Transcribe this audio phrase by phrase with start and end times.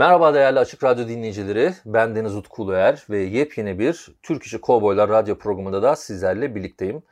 [0.00, 1.74] Merhaba değerli Açık Radyo dinleyicileri.
[1.86, 7.02] Ben Deniz Utku Uluer ve yepyeni bir Türk İşi Kovboylar radyo programında da sizlerle birlikteyim.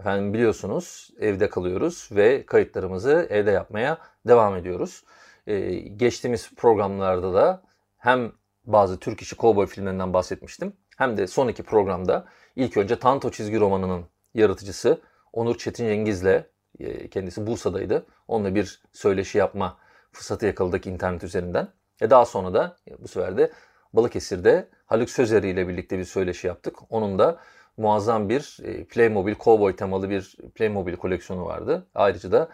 [0.00, 5.04] Efendim biliyorsunuz evde kalıyoruz ve kayıtlarımızı evde yapmaya devam ediyoruz.
[5.46, 7.62] Ee, geçtiğimiz programlarda da
[7.98, 8.32] hem
[8.64, 12.24] bazı Türk İşi Kovboy filmlerinden bahsetmiştim hem de son iki programda
[12.56, 14.04] ilk önce Tanto çizgi romanının
[14.34, 15.00] yaratıcısı
[15.32, 16.44] Onur Çetin Cengiz'le
[16.80, 18.06] e, kendisi Bursa'daydı.
[18.28, 19.78] Onunla bir söyleşi yapma
[20.12, 21.68] fırsatı yakaladık internet üzerinden.
[22.02, 23.50] E daha sonra da bu sefer de
[23.92, 26.76] Balıkesir'de Haluk Sözeri ile birlikte bir söyleşi yaptık.
[26.90, 27.36] Onun da
[27.76, 31.86] muazzam bir e, Playmobil Cowboy temalı bir Playmobil koleksiyonu vardı.
[31.94, 32.48] Ayrıca da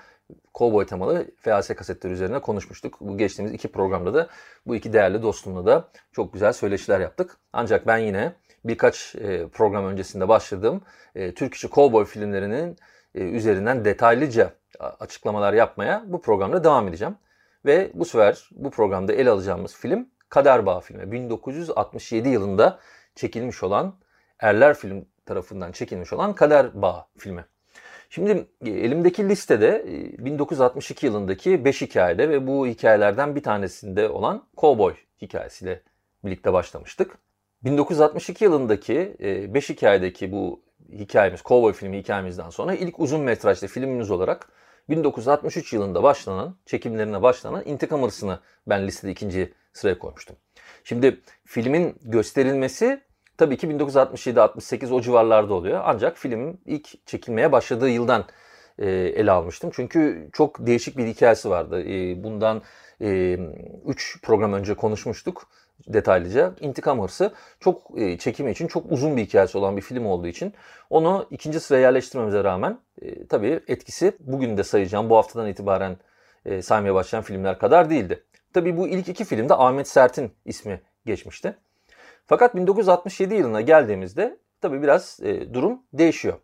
[0.55, 2.97] Cowboy temalı FAS kasetler üzerine konuşmuştuk.
[3.01, 4.29] Bu geçtiğimiz iki programda da
[4.67, 7.37] bu iki değerli dostumla da çok güzel söyleşiler yaptık.
[7.53, 8.33] Ancak ben yine
[8.65, 10.81] birkaç e, program öncesinde başladığım
[11.15, 12.77] e, Türk işi Cowboy filmlerinin
[13.15, 14.53] üzerinden detaylıca
[15.01, 17.17] açıklamalar yapmaya bu programda devam edeceğim.
[17.64, 21.12] Ve bu sefer bu programda ele alacağımız film Kader Bağ filmi.
[21.12, 22.78] 1967 yılında
[23.14, 23.95] çekilmiş olan
[24.41, 27.45] Erler Film tarafından çekilmiş olan Kader Bağ filmi.
[28.11, 29.84] Şimdi e, elimdeki listede
[30.19, 35.83] 1962 e, yılındaki 5 hikayede ve bu hikayelerden bir tanesinde olan Cowboy hikayesiyle
[36.25, 37.19] birlikte başlamıştık.
[37.64, 44.11] 1962 yılındaki 5 e, hikayedeki bu hikayemiz, Cowboy filmi hikayemizden sonra ilk uzun metrajlı filmimiz
[44.11, 44.48] olarak
[44.89, 50.36] 1963 yılında başlanan, çekimlerine başlanan İntikam Hırsı'nı ben listede ikinci sıraya koymuştum.
[50.84, 53.01] Şimdi filmin gösterilmesi
[53.36, 55.80] tabii ki 1967-68 o civarlarda oluyor.
[55.85, 58.24] Ancak filmin ilk çekilmeye başladığı yıldan
[58.79, 59.70] e, ele almıştım.
[59.74, 61.84] Çünkü çok değişik bir hikayesi vardı.
[61.84, 62.63] E, bundan
[63.01, 65.48] 3 e, program önce konuşmuştuk
[65.86, 66.55] detaylıca.
[66.61, 70.55] İntikam Hırsı çok e, çekimi için çok uzun bir hikayesi olan bir film olduğu için
[70.90, 75.96] onu ikinci sıraya yerleştirmemize rağmen e, tabii etkisi bugün de sayacağım bu haftadan itibaren
[76.44, 78.24] e, saymaya başlayan filmler kadar değildi.
[78.52, 81.56] Tabii bu ilk iki filmde Ahmet Sert'in ismi geçmişti.
[82.27, 86.39] Fakat 1967 yılına geldiğimizde tabii biraz e, durum değişiyor.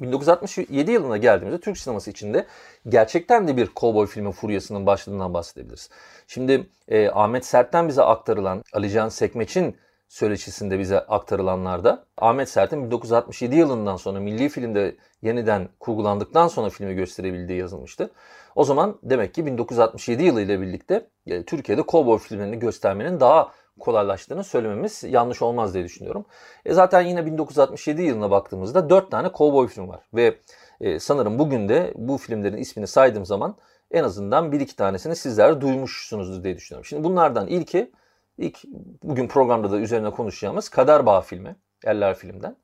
[0.00, 2.46] 1967 yılına geldiğimizde Türk sineması içinde
[2.88, 5.90] gerçekten de bir kovboy filmi furyasının başladığından bahsedebiliriz.
[6.26, 9.76] Şimdi e, Ahmet Sert'ten bize aktarılan Alican Sekmeç'in
[10.08, 17.58] söyleşisinde bize aktarılanlarda Ahmet Sert'in 1967 yılından sonra milli filmde yeniden kurgulandıktan sonra filmi gösterebildiği
[17.58, 18.10] yazılmıştı.
[18.54, 24.44] O zaman demek ki 1967 yılı ile birlikte e, Türkiye'de kovboy filmlerini göstermenin daha kolaylaştığını
[24.44, 26.24] söylememiz yanlış olmaz diye düşünüyorum.
[26.64, 30.38] E zaten yine 1967 yılına baktığımızda 4 tane kovboy film var ve
[30.80, 33.56] e, sanırım bugün de bu filmlerin ismini saydığım zaman
[33.90, 36.84] en azından bir iki tanesini sizler duymuşsunuzdur diye düşünüyorum.
[36.84, 37.92] Şimdi bunlardan ilki
[38.38, 38.58] ilk
[39.02, 41.56] bugün programda da üzerine konuşacağımız Kader Bağ filmi.
[41.84, 42.56] Eller filmden.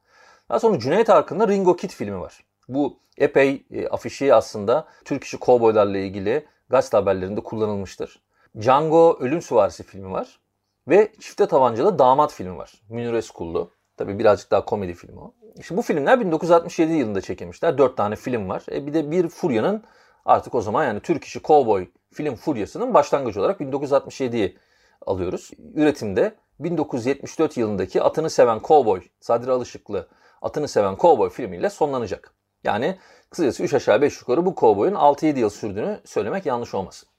[0.48, 2.44] Daha sonra Cüneyt Arkın'da Ringo Kid filmi var.
[2.68, 8.22] Bu epey e, afişi aslında Türk işi kovboylarla ilgili gazete haberlerinde kullanılmıştır.
[8.60, 10.40] Django Ölüm Süvarisi filmi var.
[10.90, 12.72] Ve Çifte Tabancalı Damat filmi var.
[12.88, 13.70] Münir Eskullu.
[13.96, 15.34] Tabii birazcık daha komedi filmi o.
[15.58, 17.78] İşte bu filmler 1967 yılında çekilmişler.
[17.78, 18.62] Dört tane film var.
[18.72, 19.84] E bir de bir furyanın
[20.24, 24.58] artık o zaman yani Türk işi kovboy film furyasının başlangıcı olarak 1967'yi
[25.06, 25.50] alıyoruz.
[25.74, 30.08] Üretimde 1974 yılındaki Atını Seven Kovboy, Sadri Alışıklı
[30.42, 32.34] Atını Seven Kovboy filmiyle sonlanacak.
[32.64, 32.98] Yani
[33.30, 37.09] kısacası 3 aşağı 5 yukarı bu kovboyun 6-7 yıl sürdüğünü söylemek yanlış olmasın.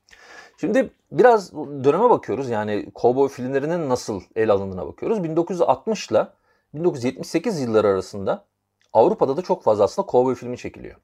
[0.62, 2.50] Şimdi biraz döneme bakıyoruz.
[2.50, 5.24] Yani kovboy filmlerinin nasıl el alındığına bakıyoruz.
[5.24, 6.28] 1960 ile
[6.74, 8.46] 1978 yılları arasında
[8.94, 10.96] Avrupa'da da çok fazla aslında kovboy filmi çekiliyor.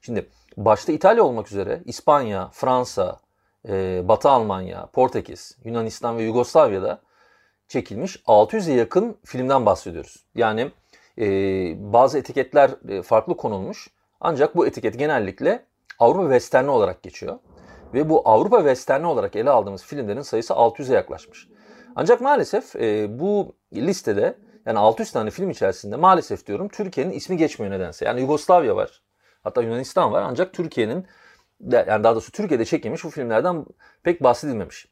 [0.00, 3.20] Şimdi başta İtalya olmak üzere İspanya, Fransa,
[3.68, 7.00] e, Batı Almanya, Portekiz, Yunanistan ve Yugoslavya'da
[7.68, 10.24] çekilmiş 600'e yakın filmden bahsediyoruz.
[10.34, 10.70] Yani
[11.18, 11.26] e,
[11.92, 13.90] bazı etiketler e, farklı konulmuş
[14.20, 15.64] ancak bu etiket genellikle
[15.98, 17.38] Avrupa Western'i olarak geçiyor.
[17.94, 21.48] Ve bu Avrupa Western'i olarak ele aldığımız filmlerin sayısı 600'e yaklaşmış.
[21.96, 27.72] Ancak maalesef e, bu listede yani 600 tane film içerisinde maalesef diyorum Türkiye'nin ismi geçmiyor
[27.72, 28.04] nedense.
[28.04, 29.02] Yani Yugoslavya var.
[29.42, 31.06] Hatta Yunanistan var ancak Türkiye'nin
[31.60, 33.66] yani daha doğrusu Türkiye'de çekilmiş bu filmlerden
[34.02, 34.86] pek bahsedilmemiş.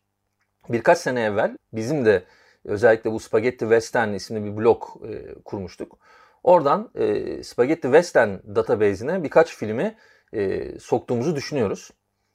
[0.68, 2.24] Birkaç sene evvel bizim de
[2.64, 5.98] özellikle bu Spaghetti Western isimli bir blog e, kurmuştuk.
[6.42, 9.96] Oradan e, Spaghetti Western database'ine birkaç filmi
[10.32, 11.90] e, soktuğumuzu düşünüyoruz.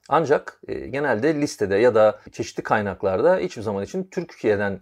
[0.09, 4.81] Ancak e, genelde listede ya da çeşitli kaynaklarda hiçbir zaman için Türkiye'den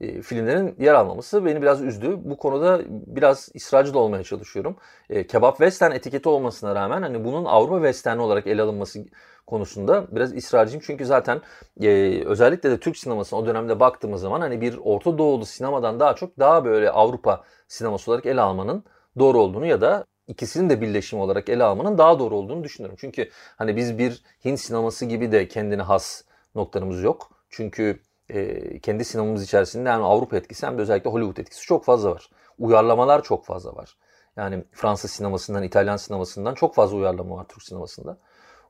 [0.00, 2.16] e, filmlerin yer almaması beni biraz üzdü.
[2.24, 4.76] Bu konuda biraz ısrarcı da olmaya çalışıyorum.
[5.10, 9.00] E, kebap western etiketi olmasına rağmen hani bunun Avrupa western olarak ele alınması
[9.46, 10.82] konusunda biraz ısrarcıyım.
[10.86, 11.40] Çünkü zaten
[11.80, 16.14] e, özellikle de Türk sinemasına o dönemde baktığımız zaman hani bir Orta Doğulu sinemadan daha
[16.14, 18.84] çok daha böyle Avrupa sineması olarak ele almanın
[19.18, 22.96] doğru olduğunu ya da ikisinin de birleşimi olarak ele almanın daha doğru olduğunu düşünüyorum.
[23.00, 26.22] Çünkü hani biz bir Hint sineması gibi de kendine has
[26.54, 27.30] noktalarımız yok.
[27.50, 32.10] Çünkü e, kendi sinemamız içerisinde hem Avrupa etkisi hem de özellikle Hollywood etkisi çok fazla
[32.10, 32.30] var.
[32.58, 33.96] Uyarlamalar çok fazla var.
[34.36, 38.18] Yani Fransız sinemasından, İtalyan sinemasından çok fazla uyarlama var Türk sinemasında.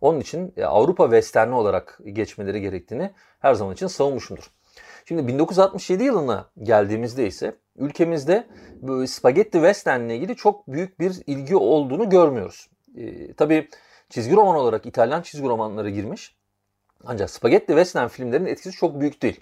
[0.01, 3.11] Onun için e, Avrupa Western'i olarak geçmeleri gerektiğini
[3.41, 4.51] her zaman için savunmuşumdur.
[5.11, 8.47] Şimdi 1967 yılına geldiğimizde ise ülkemizde
[9.07, 12.71] spagetti western ile ilgili çok büyük bir ilgi olduğunu görmüyoruz.
[12.97, 13.69] E, tabii
[14.09, 16.37] çizgi roman olarak İtalyan çizgi romanları girmiş.
[17.05, 19.41] Ancak spagetti western filmlerin etkisi çok büyük değil.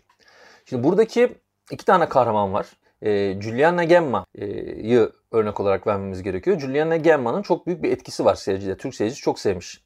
[0.65, 1.35] Şimdi buradaki
[1.71, 2.67] iki tane kahraman var.
[3.03, 6.59] E, Giuliana Gemma'yı örnek olarak vermemiz gerekiyor.
[6.59, 8.77] Giuliana Gemma'nın çok büyük bir etkisi var seyircide.
[8.77, 9.85] Türk seyircisi çok sevmiş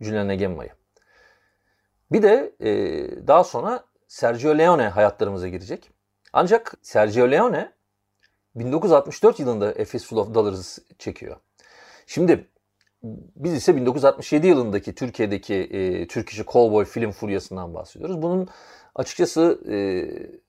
[0.00, 0.70] Giuliana Gemma'yı.
[2.12, 2.70] Bir de e,
[3.26, 5.90] daha sonra Sergio Leone hayatlarımıza girecek.
[6.32, 7.72] Ancak Sergio Leone
[8.54, 11.36] 1964 yılında A Fistful of Dollars çekiyor.
[12.06, 12.48] Şimdi
[13.36, 18.22] biz ise 1967 yılındaki Türkiye'deki e, Türk işi Cowboy film furyasından bahsediyoruz.
[18.22, 18.48] Bunun
[18.94, 19.74] açıkçası e,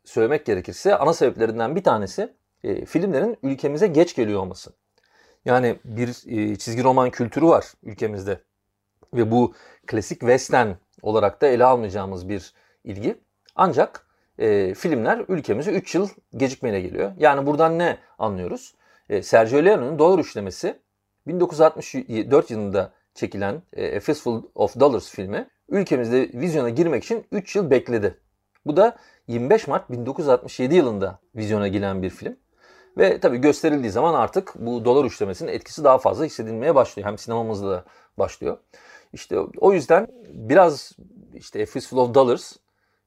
[0.06, 2.33] söylemek gerekirse ana sebeplerinden bir tanesi
[2.63, 4.74] e, filmlerin ülkemize geç geliyor olması.
[5.45, 8.39] Yani bir e, çizgi roman kültürü var ülkemizde
[9.13, 9.54] ve bu
[9.88, 10.71] klasik western
[11.01, 13.24] olarak da ele almayacağımız bir ilgi.
[13.55, 14.07] Ancak
[14.39, 17.11] e, filmler ülkemize 3 yıl gecikmeyle geliyor.
[17.17, 18.75] Yani buradan ne anlıyoruz?
[19.09, 20.79] E, Sergio Leone'un Dolar Üçlemesi
[21.27, 27.69] 1964 yılında çekilen e, A Fistful of Dollars filmi ülkemizde vizyona girmek için 3 yıl
[27.69, 28.19] bekledi.
[28.65, 28.97] Bu da
[29.27, 32.35] 25 Mart 1967 yılında vizyona giren bir film.
[32.97, 37.07] Ve tabii gösterildiği zaman artık bu dolar üçlemesinin etkisi daha fazla hissedilmeye başlıyor.
[37.07, 37.85] Hem sinemamızda da
[38.17, 38.57] başlıyor.
[39.13, 40.91] İşte o yüzden biraz
[41.33, 42.53] işte A Fistful of Dollars,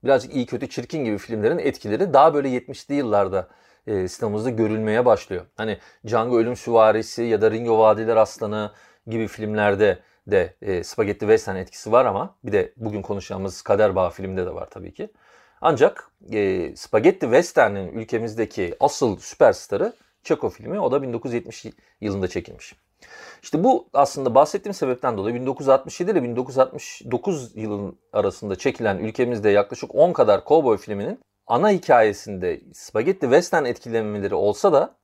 [0.06, 3.48] birazcık iyi kötü çirkin gibi filmlerin etkileri daha böyle 70'li yıllarda
[3.86, 5.46] e, sinemamızda görülmeye başlıyor.
[5.56, 8.70] Hani Django Ölüm Süvarisi ya da Ringo Vadiler Aslanı
[9.06, 14.10] gibi filmlerde de e, Spaghetti Western etkisi var ama bir de bugün konuşacağımız Kader Bağı
[14.10, 15.08] filmde de var tabii ki.
[15.60, 19.92] Ancak e, Spaghetti Western'in ülkemizdeki asıl süperstarı
[20.22, 20.80] Çeko filmi.
[20.80, 21.66] O da 1970
[22.00, 22.74] yılında çekilmiş.
[23.42, 30.12] İşte bu aslında bahsettiğim sebepten dolayı 1967 ile 1969 yılın arasında çekilen ülkemizde yaklaşık 10
[30.12, 34.96] kadar kovboy filminin ana hikayesinde spagetti western etkilemeleri olsa da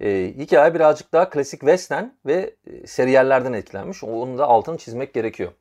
[0.00, 4.04] e, hikaye birazcık daha klasik western ve e, seriyerlerden etkilenmiş.
[4.04, 5.52] Onun da altını çizmek gerekiyor.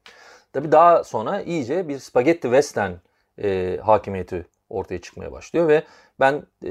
[0.54, 2.92] Tabi daha sonra iyice bir spagetti western
[3.44, 5.84] e, hakimiyeti ortaya çıkmaya başlıyor ve
[6.20, 6.70] ben e,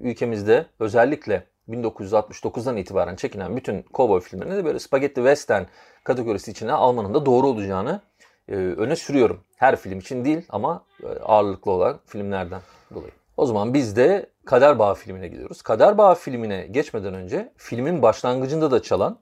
[0.00, 5.64] ülkemizde özellikle 1969'dan itibaren çekilen bütün kovboy filmlerini de böyle spagetti western
[6.04, 8.00] kategorisi içine almanın da doğru olacağını
[8.48, 9.44] e, öne sürüyorum.
[9.56, 12.60] Her film için değil ama e, ağırlıklı olan filmlerden
[12.94, 13.12] dolayı.
[13.36, 15.62] O zaman biz de Kader Bağı filmine gidiyoruz.
[15.62, 19.18] Kader Bağı filmine geçmeden önce filmin başlangıcında da çalan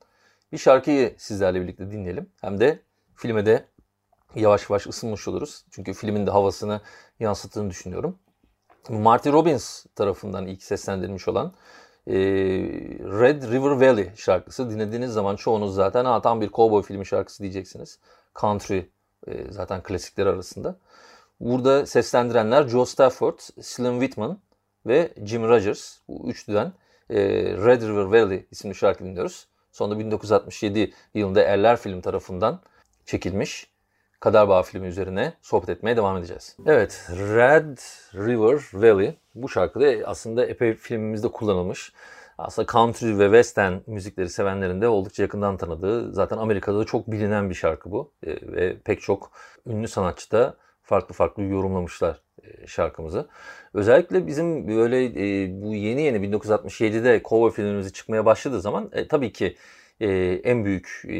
[0.52, 2.30] bir şarkıyı sizlerle birlikte dinleyelim.
[2.40, 2.78] Hem de
[3.14, 3.64] filme de
[4.34, 5.64] yavaş yavaş ısınmış oluruz.
[5.70, 6.80] Çünkü filmin de havasını
[7.20, 8.18] yansıttığını düşünüyorum.
[8.88, 11.52] Marty Robbins tarafından ilk seslendirilmiş olan
[12.10, 12.16] e,
[13.20, 14.70] Red River Valley şarkısı.
[14.70, 17.98] Dinlediğiniz zaman çoğunuz zaten ha, tam bir cowboy filmi şarkısı diyeceksiniz.
[18.40, 18.78] Country
[19.26, 20.76] e, zaten klasikler arasında.
[21.40, 24.38] Burada seslendirenler Joe Stafford, Slim Whitman
[24.86, 25.98] ve Jim Rogers.
[26.08, 26.72] Bu üçlüden
[27.10, 27.18] e,
[27.66, 29.46] Red River Valley isimli şarkı dinliyoruz.
[29.72, 32.60] Sonra 1967 yılında Eller Film tarafından
[33.04, 33.69] çekilmiş
[34.20, 36.56] Kader Bağı filmi üzerine sohbet etmeye devam edeceğiz.
[36.66, 37.78] Evet, Red
[38.14, 41.92] River Valley bu şarkıda aslında epey filmimizde kullanılmış.
[42.38, 47.50] Aslında country ve western müzikleri sevenlerin de oldukça yakından tanıdığı, zaten Amerika'da da çok bilinen
[47.50, 48.12] bir şarkı bu.
[48.22, 49.30] E, ve pek çok
[49.66, 53.28] ünlü sanatçı da farklı farklı yorumlamışlar e, şarkımızı.
[53.74, 59.32] Özellikle bizim böyle e, bu yeni yeni 1967'de cover filmimizi çıkmaya başladığı zaman e, tabii
[59.32, 59.56] ki
[60.00, 61.16] e, en büyük e,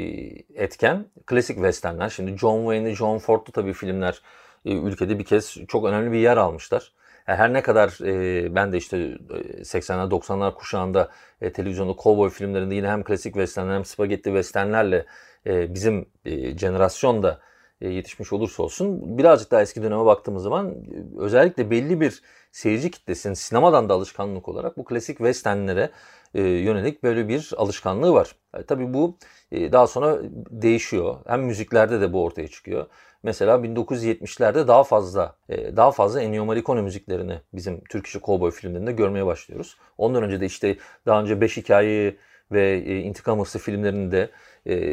[0.63, 2.09] etken klasik westernler.
[2.09, 4.23] Şimdi John Wayne'li, John Ford'lu tabii filmler
[4.65, 6.93] e, ülkede bir kez çok önemli bir yer almışlar.
[7.25, 11.11] Her ne kadar e, ben de işte 80'ler 90'lar kuşağında
[11.41, 15.07] e, televizyonda cowboy filmlerinde yine hem klasik western hem spagetti westernlerle
[15.47, 17.41] e, bizim e, jenerasyonda
[17.81, 20.75] e, yetişmiş olursa olsun birazcık daha eski döneme baktığımız zaman e,
[21.19, 22.23] özellikle belli bir
[22.53, 25.91] seyirci kitlesinin sinemadan da alışkanlık olarak bu klasik westernlere
[26.35, 28.37] e, yönelik böyle bir alışkanlığı var.
[28.55, 29.19] Yani tabii bu
[29.53, 30.19] daha sonra
[30.51, 31.17] değişiyor.
[31.27, 32.87] Hem müziklerde de bu ortaya çıkıyor.
[33.23, 39.27] Mesela 1970'lerde daha fazla daha fazla Ennio Morricone müziklerini bizim Türk işi kovboy filmlerinde görmeye
[39.27, 39.77] başlıyoruz.
[39.99, 42.19] Ondan önce de işte daha önce Beş Hikayeyi
[42.53, 44.31] ve İntikam Hırsı filmlerini de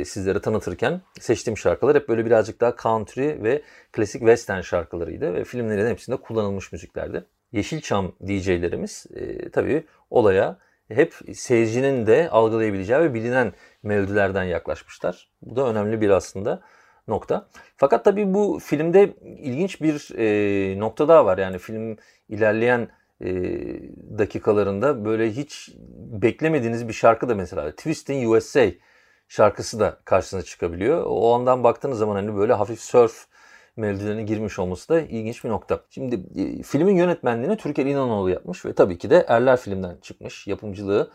[0.06, 5.90] sizlere tanıtırken seçtiğim şarkılar hep böyle birazcık daha country ve klasik western şarkılarıydı ve filmlerin
[5.90, 7.24] hepsinde kullanılmış müziklerdi.
[7.52, 13.54] Yeşilçam DJ'lerimiz e, tabii olaya hep seyircinin de algılayabileceği ve bilinen
[13.84, 15.30] melodilerden yaklaşmışlar.
[15.42, 16.62] Bu da önemli bir aslında
[17.08, 17.48] nokta.
[17.78, 21.38] Fakat tabii bu filmde ilginç bir e, nokta daha var.
[21.38, 21.98] Yani film
[22.30, 22.90] ilerleyen
[23.22, 23.30] e,
[24.18, 28.66] dakikalarında böyle hiç beklemediğiniz bir şarkı da mesela Twist in USA
[29.28, 31.04] şarkısı da karşısına çıkabiliyor.
[31.08, 33.28] O andan baktığınız zaman hani böyle hafif surf
[33.78, 35.80] melodilerine girmiş olması da ilginç bir nokta.
[35.90, 40.48] Şimdi e, filmin yönetmenliğini Türker İnanoğlu yapmış ve tabii ki de Erler filmden çıkmış.
[40.48, 41.12] Yapımcılığı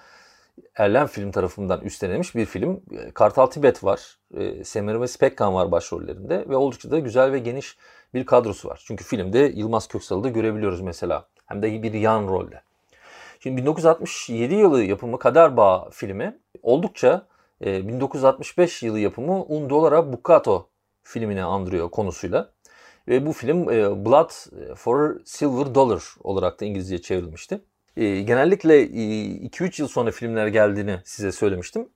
[0.74, 2.80] Erlen film tarafından üstlenilmiş bir film.
[2.90, 4.18] E, Kartal Tibet var.
[4.36, 7.76] E, Semiramis Pekkan var başrollerinde ve oldukça da güzel ve geniş
[8.14, 8.82] bir kadrosu var.
[8.86, 11.26] Çünkü filmde Yılmaz Köksal'ı da görebiliyoruz mesela.
[11.46, 12.62] Hem de bir yan rolde.
[13.40, 17.26] Şimdi 1967 yılı yapımı Kader Bağ filmi oldukça
[17.60, 20.68] 1965 yılı yapımı Un Dolara Bucato
[21.02, 22.51] filmini andırıyor konusuyla.
[23.08, 24.30] Ve bu film e, Blood
[24.74, 27.60] for Silver Dollar olarak da İngilizceye çevrilmişti.
[27.96, 31.88] E, genellikle 2-3 e, yıl sonra filmler geldiğini size söylemiştim.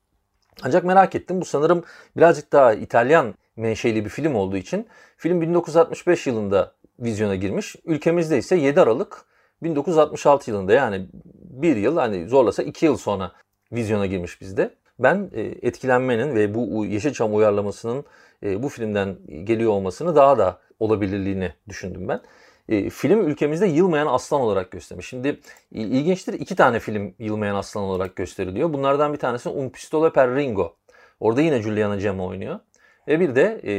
[0.63, 1.41] Ancak merak ettim.
[1.41, 1.85] Bu sanırım
[2.17, 4.87] birazcık daha İtalyan menşeli bir film olduğu için
[5.17, 7.77] film 1965 yılında vizyona girmiş.
[7.85, 9.25] Ülkemizde ise 7 Aralık
[9.63, 13.33] 1966 yılında yani bir yıl hani zorlasa 2 yıl sonra
[13.73, 14.75] vizyona girmiş bizde.
[14.99, 15.31] Ben
[15.63, 18.05] etkilenmenin ve bu Yeşilçam uyarlamasının
[18.43, 22.21] e, bu filmden geliyor olmasını daha da olabilirliğini düşündüm ben.
[22.69, 25.09] E, film ülkemizde Yılmayan Aslan olarak göstermiş.
[25.09, 25.41] Şimdi
[25.71, 28.73] ilginçtir iki tane film Yılmayan Aslan olarak gösteriliyor.
[28.73, 30.77] Bunlardan bir tanesi Un Pistole per Ringo.
[31.21, 32.61] Orada yine Juliana Gemma oynuyor.
[33.09, 33.75] Ve bir de e,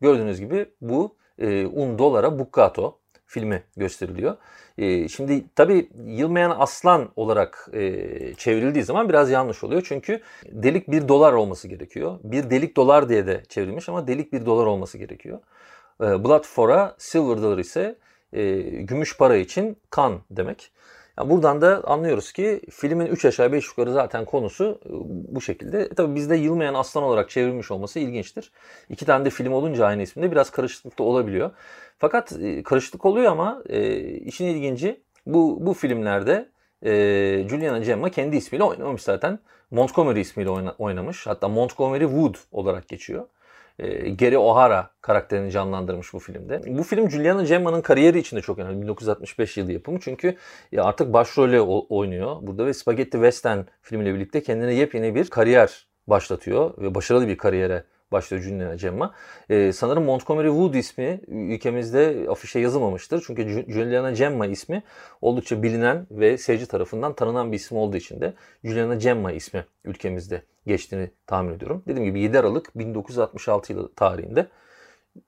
[0.00, 4.36] gördüğünüz gibi bu e, Un Dolara Buccato filmi gösteriliyor.
[4.78, 9.82] E, şimdi tabii yılmayan aslan olarak e, çevrildiği zaman biraz yanlış oluyor.
[9.84, 12.18] Çünkü delik bir dolar olması gerekiyor.
[12.24, 15.38] Bir delik dolar diye de çevrilmiş ama delik bir dolar olması gerekiyor.
[16.00, 17.96] E, blood for'a silver dollar ise
[18.32, 20.72] e, gümüş para için kan demek.
[21.18, 24.90] Yani buradan da anlıyoruz ki filmin 3 aşağı 5 yukarı zaten konusu e,
[25.34, 25.80] bu şekilde.
[25.80, 28.52] E tabii bizde Yılmayan Aslan olarak çevrilmiş olması ilginçtir.
[28.88, 31.50] İki tane de film olunca aynı isminde biraz karışıklık da olabiliyor.
[31.98, 36.48] Fakat e, karışıklık oluyor ama e, işin ilginci bu, bu filmlerde
[36.82, 36.90] e,
[37.48, 39.38] Juliana Gemma kendi ismiyle oynamış zaten.
[39.70, 41.26] Montgomery ismiyle oyna, oynamış.
[41.26, 43.26] Hatta Montgomery Wood olarak geçiyor.
[43.78, 46.78] E, Gary O'Hara karakterini canlandırmış bu filmde.
[46.78, 48.82] Bu film Juliana Gemma'nın kariyeri için de çok önemli.
[48.82, 50.36] 1965 yılı yapımı çünkü
[50.78, 56.94] artık başrolü oynuyor burada ve Spaghetti Western filmiyle birlikte kendine yepyeni bir kariyer başlatıyor ve
[56.94, 59.14] başarılı bir kariyere başlıyor Juliana Gemma.
[59.50, 63.24] Ee, sanırım Montgomery Wood ismi ülkemizde afişe yazılmamıştır.
[63.26, 64.82] Çünkü Juliana Gemma ismi
[65.20, 70.42] oldukça bilinen ve seyirci tarafından tanınan bir isim olduğu için de Juliana Gemma ismi ülkemizde
[70.66, 71.82] geçtiğini tahmin ediyorum.
[71.86, 74.46] Dediğim gibi 7 Aralık 1966 yılı tarihinde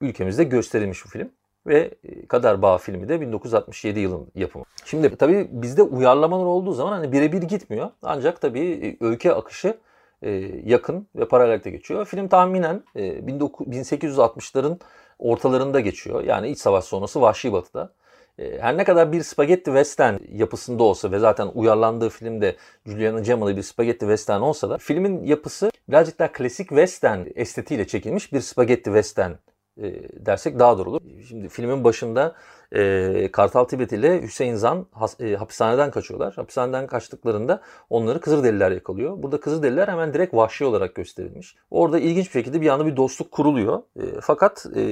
[0.01, 1.29] ülkemizde gösterilmiş bu film
[1.67, 4.65] ve e, Kader Bağ filmi de 1967 yılın yapımı.
[4.85, 7.89] Şimdi tabii bizde uyarlamalar olduğu zaman hani birebir gitmiyor.
[8.01, 9.77] Ancak tabii e, öykü akışı
[10.65, 12.05] yakın ve paralelde geçiyor.
[12.05, 14.79] Film tahminen 1860'ların
[15.19, 16.23] ortalarında geçiyor.
[16.23, 17.93] Yani iç savaş sonrası Vahşi Batı'da.
[18.37, 23.61] Her ne kadar bir spagetti western yapısında olsa ve zaten uyarlandığı filmde Juliana Gemma'lı bir
[23.61, 29.31] spagetti western olsa da filmin yapısı birazcık daha klasik western estetiğiyle çekilmiş bir spagetti western
[29.77, 29.93] e,
[30.25, 31.01] dersek daha doğru olur.
[31.27, 32.35] Şimdi filmin başında
[32.73, 36.33] e, Kartal Tibet ile Hüseyin Zan has, e, hapishaneden kaçıyorlar.
[36.33, 39.23] Hapishaneden kaçtıklarında onları Kızılderililer yakalıyor.
[39.23, 41.55] Burada Kızılderililer hemen direkt vahşi olarak gösterilmiş.
[41.71, 43.81] Orada ilginç bir şekilde bir anda bir dostluk kuruluyor.
[43.95, 44.83] E, fakat e,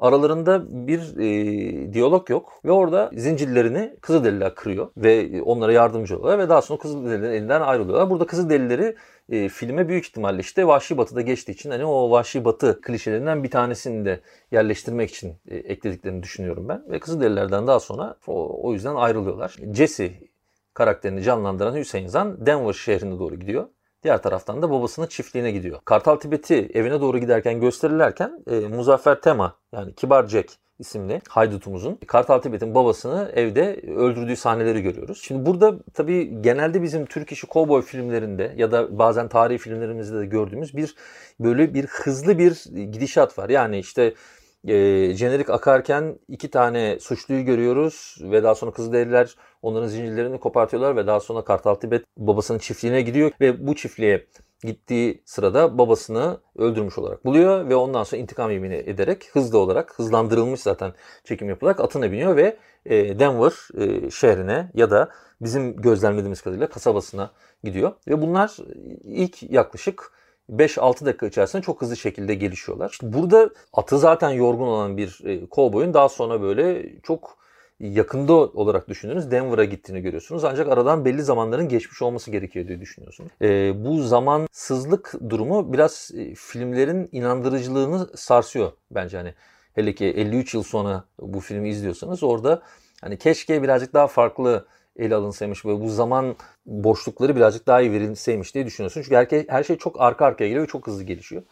[0.00, 6.48] aralarında bir e, diyalog yok ve orada zincirlerini Kızılderililer kırıyor ve onlara yardımcı oluyorlar ve
[6.48, 8.10] daha sonra Kızılderililerin elinden ayrılıyorlar.
[8.10, 8.96] Burada Kızılderilileri
[9.28, 13.50] e, filme büyük ihtimalle işte Vahşi Batı'da geçtiği için hani o Vahşi Batı klişelerinden bir
[13.50, 16.84] tanesini de yerleştirmek için e, eklediklerini düşünüyorum ben.
[16.90, 19.56] Ve Kızılderililerden daha sonra o, o yüzden ayrılıyorlar.
[19.74, 20.12] Jesse
[20.74, 23.68] karakterini canlandıran Hüseyin Zan Denver şehrine doğru gidiyor.
[24.02, 25.80] Diğer taraftan da babasının çiftliğine gidiyor.
[25.84, 32.38] Kartal Tibet'i evine doğru giderken gösterirlerken e, Muzaffer Tema yani Kibar Jack isimli haydutumuzun Kartal
[32.38, 35.20] Tibet'in babasını evde öldürdüğü sahneleri görüyoruz.
[35.22, 40.26] Şimdi burada tabii genelde bizim Türk işi kovboy filmlerinde ya da bazen tarihi filmlerimizde de
[40.26, 40.94] gördüğümüz bir
[41.40, 43.48] böyle bir hızlı bir gidişat var.
[43.48, 44.14] Yani işte
[44.68, 51.06] e, jenerik akarken iki tane suçluyu görüyoruz ve daha sonra Kızılderililer onların zincirlerini kopartıyorlar ve
[51.06, 54.26] daha sonra Kartal Tibet babasının çiftliğine gidiyor ve bu çiftliğe
[54.64, 60.60] gittiği sırada babasını öldürmüş olarak buluyor ve ondan sonra intikam yemini ederek hızlı olarak hızlandırılmış
[60.60, 60.92] zaten
[61.24, 65.08] çekim yapılarak atına biniyor ve e, Denver e, şehrine ya da
[65.40, 67.30] bizim gözlemlediğimiz kadarıyla kasabasına
[67.64, 67.92] gidiyor.
[68.08, 68.56] Ve bunlar
[69.04, 70.12] ilk yaklaşık
[70.56, 72.90] 5-6 dakika içerisinde çok hızlı şekilde gelişiyorlar.
[72.90, 77.40] İşte burada atı zaten yorgun olan bir e, kovboyun daha sonra böyle çok
[77.80, 80.44] yakında olarak düşündüğünüz Denver'a gittiğini görüyorsunuz.
[80.44, 83.30] Ancak aradan belli zamanların geçmiş olması gerekiyor diye düşünüyorsunuz.
[83.42, 89.34] E, bu zamansızlık durumu biraz e, filmlerin inandırıcılığını sarsıyor bence hani.
[89.74, 92.62] Hele ki 53 yıl sonra bu filmi izliyorsanız orada
[93.00, 94.66] hani keşke birazcık daha farklı
[95.00, 99.02] ele alınsaymış ve bu zaman boşlukları birazcık daha iyi verilseymiş diye düşünüyorsun.
[99.02, 101.42] Çünkü her, her şey çok arka arkaya geliyor ve çok hızlı gelişiyor.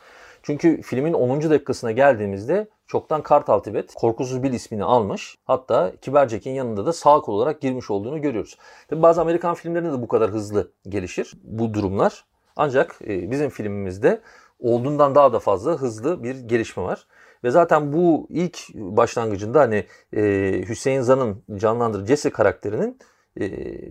[0.43, 1.51] Çünkü filmin 10.
[1.51, 5.39] dakikasına geldiğimizde çoktan Kartal Tibet Korkusuz Bill ismini almış.
[5.45, 8.59] Hatta Kiber Jack'in yanında da sağ kol olarak girmiş olduğunu görüyoruz.
[8.89, 12.25] Tabi bazı Amerikan filmlerinde de bu kadar hızlı gelişir bu durumlar.
[12.57, 14.21] Ancak e, bizim filmimizde
[14.61, 17.07] olduğundan daha da fazla hızlı bir gelişme var.
[17.45, 19.85] Ve zaten bu ilk başlangıcında hani
[20.17, 20.23] e,
[20.69, 22.99] Hüseyin Zan'ın canlandırdığı Jesse karakterinin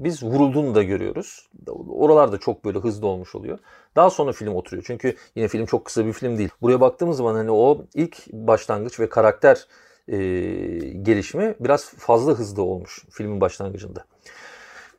[0.03, 1.48] biz vurulduğunu da görüyoruz.
[1.89, 3.60] Oralar da çok böyle hızlı olmuş oluyor.
[3.96, 4.84] Daha sonra film oturuyor.
[4.88, 6.50] Çünkü yine film çok kısa bir film değil.
[6.62, 9.67] Buraya baktığımız zaman hani o ilk başlangıç ve karakter
[10.08, 10.17] e,
[11.01, 14.06] gelişimi biraz fazla hızlı olmuş filmin başlangıcında.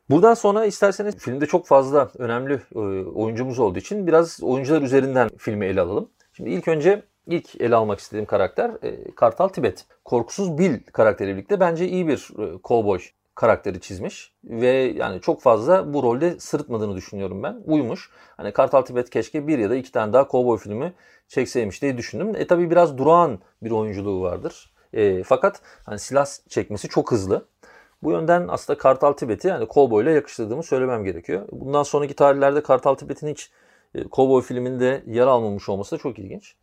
[0.09, 5.65] Buradan sonra isterseniz filmde çok fazla önemli e, oyuncumuz olduğu için biraz oyuncular üzerinden filmi
[5.65, 6.09] ele alalım.
[6.33, 9.85] Şimdi ilk önce ilk ele almak istediğim karakter e, Kartal Tibet.
[10.05, 12.99] Korkusuz Bill karakteriyle birlikte bence iyi bir e, cowboy
[13.39, 17.61] karakteri çizmiş ve yani çok fazla bu rolde sırıtmadığını düşünüyorum ben.
[17.65, 18.09] Uymuş.
[18.37, 20.93] Hani Kartal Tibet keşke bir ya da iki tane daha kovboy filmi
[21.27, 22.35] çekseymiş diye düşündüm.
[22.35, 24.73] E tabi biraz durağan bir oyunculuğu vardır.
[24.93, 27.45] E, fakat hani silah çekmesi çok hızlı.
[28.03, 31.47] Bu yönden aslında Kartal Tibet'i yani kovboy ile yakıştırdığımı söylemem gerekiyor.
[31.51, 33.51] Bundan sonraki tarihlerde Kartal Tibet'in hiç
[33.95, 36.55] e, kovboy filminde yer almamış olması da çok ilginç.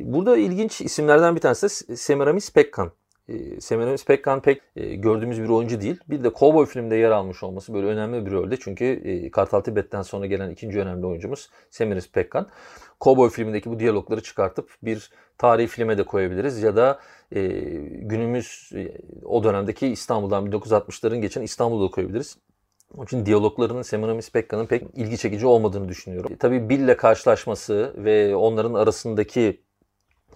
[0.00, 2.92] Burada ilginç isimlerden bir tanesi de Semiramis Pekkan
[3.28, 6.00] e, Semiramis Pekkan pek e, gördüğümüz bir oyuncu değil.
[6.08, 8.56] Bir de Cowboy filmde yer almış olması böyle önemli bir rolde.
[8.56, 12.48] Çünkü e, Kartal Tibet'ten sonra gelen ikinci önemli oyuncumuz Semiramis Pekkan.
[13.00, 17.00] Cowboy filmindeki bu diyalogları çıkartıp bir tarihi filme de koyabiliriz ya da
[17.32, 17.48] e,
[18.02, 22.38] günümüz e, o dönemdeki İstanbul'dan 1960'ların geçen İstanbul'da koyabiliriz.
[22.94, 26.36] Onun için diyaloglarının Semiramis Pekkan'ın pek ilgi çekici olmadığını düşünüyorum.
[26.38, 29.60] Tabii Bill'le karşılaşması ve onların arasındaki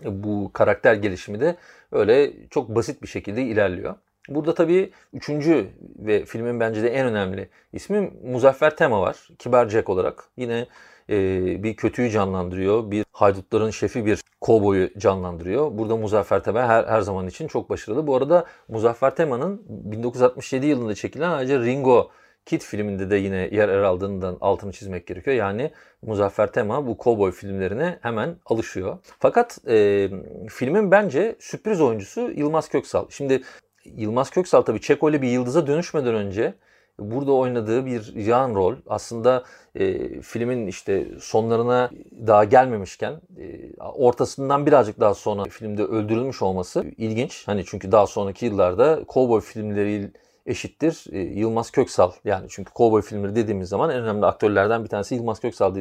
[0.07, 1.57] bu karakter gelişimi de
[1.93, 3.95] öyle çok basit bir şekilde ilerliyor.
[4.29, 9.29] Burada tabii üçüncü ve filmin bence de en önemli ismi Muzaffer Tema var.
[9.39, 10.25] Kibar Jack olarak.
[10.37, 10.67] Yine
[11.11, 11.17] e,
[11.63, 12.91] bir kötüyü canlandırıyor.
[12.91, 15.79] Bir haydutların şefi bir kovboyu canlandırıyor.
[15.79, 18.07] Burada Muzaffer Tema her, her zaman için çok başarılı.
[18.07, 22.11] Bu arada Muzaffer Tema'nın 1967 yılında çekilen ayrıca Ringo
[22.47, 25.37] Kid filminde de yine yer er aldığından altını çizmek gerekiyor.
[25.37, 25.71] Yani
[26.03, 28.99] Muzaffer Tema bu kovboy filmlerine hemen alışıyor.
[29.19, 30.09] Fakat e,
[30.49, 33.07] filmin bence sürpriz oyuncusu Yılmaz Köksal.
[33.11, 33.43] Şimdi
[33.85, 36.55] Yılmaz Köksal tabii Çekoli bir yıldıza dönüşmeden önce
[36.99, 41.91] burada oynadığı bir yan rol aslında e, filmin işte sonlarına
[42.27, 47.43] daha gelmemişken e, ortasından birazcık daha sonra filmde öldürülmüş olması ilginç.
[47.47, 50.13] Hani çünkü daha sonraki yıllarda kovboy filmleri
[50.47, 52.13] eşittir e, Yılmaz Köksal.
[52.25, 55.77] Yani çünkü kovboy filmleri dediğimiz zaman en önemli aktörlerden bir tanesi Yılmaz Köksal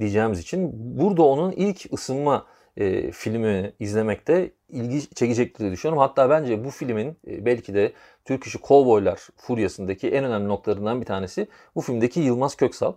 [0.00, 6.02] diyeceğimiz için burada onun ilk ısınma e, filmi izlemekte ilgi çekecektir diye düşünüyorum.
[6.02, 7.92] Hatta bence bu filmin e, belki de
[8.24, 12.92] Türk işi kovboylar furyasındaki en önemli noktalarından bir tanesi bu filmdeki Yılmaz Köksal.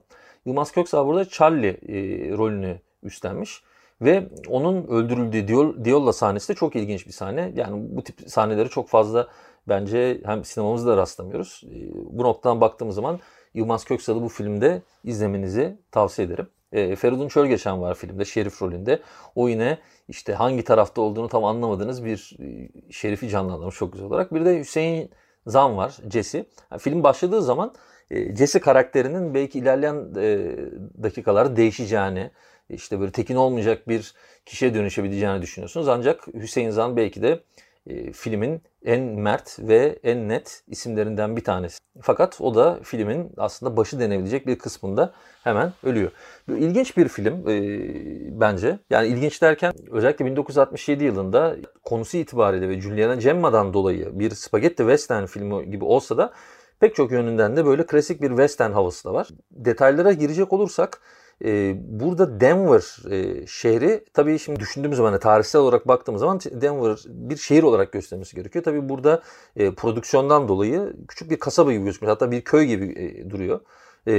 [0.45, 1.97] Yılmaz Köksal burada Charlie e,
[2.37, 3.63] rolünü üstlenmiş.
[4.01, 5.47] Ve onun öldürüldüğü
[5.85, 7.51] Diolla sahnesi de çok ilginç bir sahne.
[7.55, 9.27] Yani bu tip sahneleri çok fazla
[9.69, 11.63] bence hem sinemamızda rastlamıyoruz.
[11.65, 13.19] Ee, bu noktadan baktığımız zaman
[13.53, 16.47] Yılmaz Köksal'ı bu filmde izlemenizi tavsiye ederim.
[16.71, 18.99] E, Feridun Çölgeçen var filmde şerif rolünde.
[19.35, 19.77] O yine
[20.07, 24.33] işte hangi tarafta olduğunu tam anlamadığınız bir e, şerifi canlandırmış çok güzel olarak.
[24.33, 25.09] Bir de Hüseyin
[25.47, 26.45] Zan var Jesse.
[26.71, 27.73] Yani film başladığı zaman
[28.11, 30.55] e, Jesse karakterinin belki ilerleyen e,
[31.03, 32.31] dakikalarda değişeceğini,
[32.69, 34.13] işte böyle tekin olmayacak bir
[34.45, 35.87] kişiye dönüşebileceğini düşünüyorsunuz.
[35.87, 37.39] Ancak Hüseyin Zan belki de
[37.87, 41.79] e, filmin en mert ve en net isimlerinden bir tanesi.
[42.01, 45.13] Fakat o da filmin aslında başı denebilecek bir kısmında
[45.43, 46.11] hemen ölüyor.
[46.47, 48.79] İlginç bir film e, bence.
[48.89, 55.25] Yani ilginç derken özellikle 1967 yılında konusu itibariyle ve Juliana Gemma'dan dolayı bir spagetti western
[55.25, 56.33] filmi gibi olsa da
[56.79, 59.27] pek çok yönünden de böyle klasik bir western havası da var.
[59.51, 61.01] Detaylara girecek olursak
[61.45, 66.97] e, burada Denver e, şehri tabii şimdi düşündüğümüz zaman hani tarihsel olarak baktığımız zaman Denver
[67.05, 68.63] bir şehir olarak göstermesi gerekiyor.
[68.63, 69.21] Tabii burada
[69.55, 72.09] e, prodüksiyondan dolayı küçük bir kasaba gibi gözüküyor.
[72.09, 73.59] Hatta bir köy gibi e, duruyor.
[74.07, 74.13] E,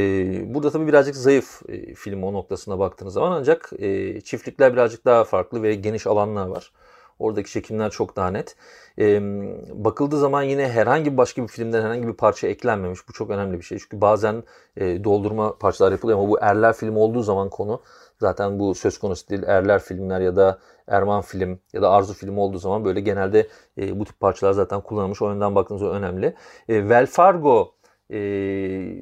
[0.55, 5.25] burada tabii birazcık zayıf e, film o noktasına baktığınız zaman ancak e, çiftlikler birazcık daha
[5.25, 6.73] farklı ve geniş alanlar var.
[7.21, 8.57] Oradaki çekimler çok daha net.
[8.99, 9.21] E,
[9.85, 13.09] bakıldığı zaman yine herhangi başka bir filmden herhangi bir parça eklenmemiş.
[13.09, 13.79] Bu çok önemli bir şey.
[13.79, 14.43] Çünkü bazen
[14.77, 17.83] e, doldurma parçalar yapılıyor ama bu erler film olduğu zaman konu
[18.21, 19.43] zaten bu söz konusu değil.
[19.43, 24.01] Erler filmler ya da Erman film ya da Arzu film olduğu zaman böyle genelde e,
[24.01, 25.23] bu tip parçalar zaten kullanılmış.
[25.23, 26.35] O yönden baktığınızda önemli.
[26.69, 27.75] E, Vel Fargo
[28.11, 28.19] e,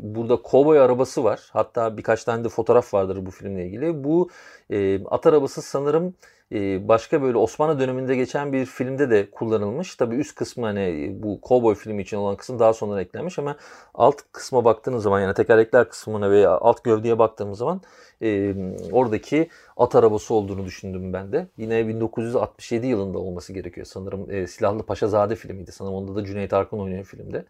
[0.03, 1.49] burada kovboy arabası var.
[1.53, 4.05] Hatta birkaç tane de fotoğraf vardır bu filmle ilgili.
[4.05, 4.29] Bu
[4.71, 6.15] e, at arabası sanırım
[6.53, 9.97] ee, başka böyle Osmanlı döneminde geçen bir filmde de kullanılmış.
[9.97, 13.57] Tabi üst kısmı hani bu Cowboy filmi için olan kısım daha sonra eklenmiş ama
[13.95, 17.81] alt kısma baktığınız zaman yani tekerlekler kısmına veya alt gövdeye baktığımız zaman
[18.23, 18.55] e,
[18.93, 21.47] oradaki at arabası olduğunu düşündüm ben de.
[21.57, 24.31] Yine 1967 yılında olması gerekiyor sanırım.
[24.31, 25.95] E, Silahlı Paşazade filmiydi sanırım.
[25.95, 27.45] Onda da Cüneyt Arkın oynuyor filmde.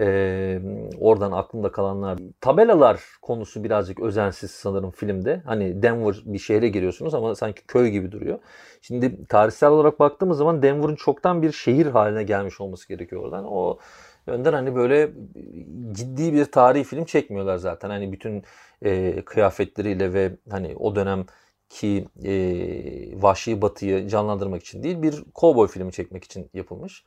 [0.00, 0.60] Ee,
[1.00, 2.18] oradan aklımda kalanlar.
[2.40, 5.42] Tabelalar konusu birazcık özensiz sanırım filmde.
[5.44, 8.38] Hani Denver bir şehre giriyorsunuz ama sanki köy gibi duruyor.
[8.82, 13.44] Şimdi tarihsel olarak baktığımız zaman Denver'ın çoktan bir şehir haline gelmiş olması gerekiyor oradan.
[13.44, 13.78] O
[14.26, 15.10] yönden hani böyle
[15.92, 17.90] ciddi bir tarihi film çekmiyorlar zaten.
[17.90, 18.42] Hani bütün
[18.82, 21.26] e, kıyafetleriyle ve hani o dönem
[21.70, 22.32] ki e,
[23.22, 27.04] vahşi batıyı canlandırmak için değil bir kovboy filmi çekmek için yapılmış.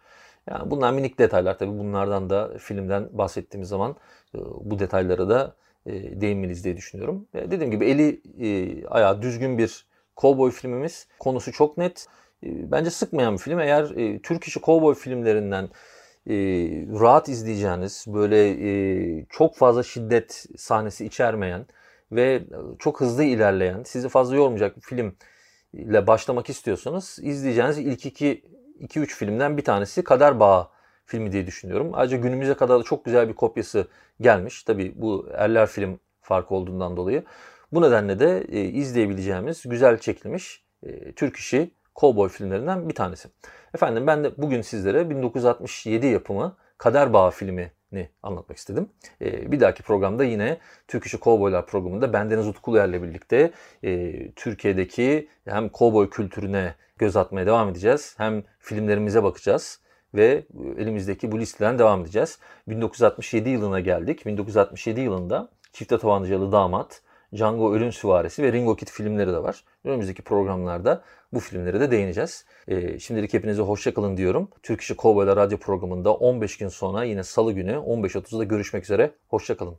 [0.50, 3.96] Yani bunlar minik detaylar tabii bunlardan da filmden bahsettiğimiz zaman
[4.36, 7.28] e, bu detaylara da e, değinmeliyiz diye düşünüyorum.
[7.34, 11.08] Dediğim gibi eli e, ayağı düzgün bir kovboy filmimiz.
[11.20, 12.08] Konusu çok net.
[12.44, 13.60] Bence sıkmayan bir film.
[13.60, 13.88] Eğer
[14.24, 15.70] Türk işi kovboy filmlerinden
[17.00, 21.66] rahat izleyeceğiniz, böyle çok fazla şiddet sahnesi içermeyen
[22.16, 22.44] ve
[22.80, 25.16] çok hızlı ilerleyen, sizi fazla yormayacak bir film
[25.74, 28.44] ile başlamak istiyorsanız izleyeceğiniz ilk iki
[28.80, 30.68] 2-3 filmden bir tanesi Kader Bağı
[31.06, 31.90] filmi diye düşünüyorum.
[31.94, 33.88] Ayrıca günümüze kadar da çok güzel bir kopyası
[34.22, 34.64] gelmiş.
[34.64, 37.24] Tabi bu Erler film farkı olduğundan dolayı.
[37.72, 43.30] Bu nedenle de e, izleyebileceğimiz güzel çekilmiş e, Türk işi kovboy filmlerinden bir tanesi.
[43.76, 48.90] Efendim ben de bugün sizlere 1967 yapımı Kader Bağı filmi ni anlatmak istedim.
[49.22, 53.52] E, bir dahaki programda yine Türk İşi Kovboylar programında bendeniz Utkuluer'le birlikte
[53.84, 58.16] e, Türkiye'deki hem kovboy kültürüne göz atmaya devam edeceğiz.
[58.18, 59.80] Hem filmlerimize bakacağız
[60.14, 60.46] ve
[60.78, 62.40] elimizdeki bu listeden devam edeceğiz.
[62.68, 64.26] 1967 yılına geldik.
[64.26, 67.02] 1967 yılında Çifte Tabancalı Damat,
[67.36, 69.64] Django Ölüm Süvarisi ve Ringo Kid filmleri de var.
[69.84, 71.04] Önümüzdeki programlarda
[71.34, 72.46] bu filmlere de değineceğiz.
[72.68, 74.50] Ee, şimdilik hepinize hoşçakalın diyorum.
[74.64, 79.12] Türk İşi Kovboylar Radyo programında 15 gün sonra yine salı günü 15.30'da görüşmek üzere.
[79.28, 79.78] Hoşçakalın.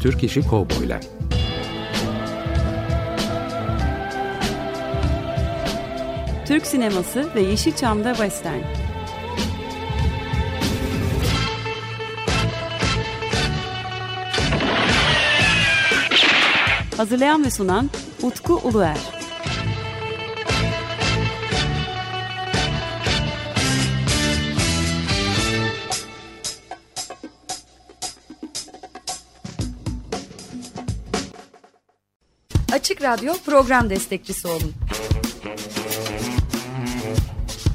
[0.00, 1.00] Türk İşi Kovboylar
[6.46, 8.77] Türk sineması ve Yeşilçam'da Western.
[16.98, 17.90] Hazırlayan ve sunan
[18.22, 18.98] Utku Uluer.
[32.72, 34.72] Açık Radyo program destekçisi olun.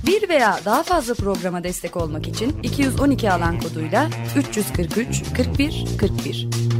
[0.05, 6.72] Bir veya daha fazla programa destek olmak için 212 alan koduyla 343 41 41